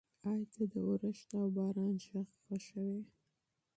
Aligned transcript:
ایا 0.27 0.43
ته 0.51 0.61
د 0.71 0.73
اورښت 0.87 1.29
او 1.39 1.45
باران 1.55 1.91
غږ 2.09 2.27
خوښوې؟ 2.43 2.99